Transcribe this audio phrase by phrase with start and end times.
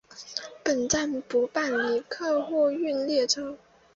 [0.65, 3.55] 本站不办理客货运列车。